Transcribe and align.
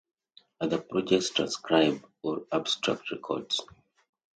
Other 0.59 0.79
projects 0.81 1.29
transcribe 1.29 2.03
or 2.23 2.47
abstract 2.51 3.11
records. 3.11 3.61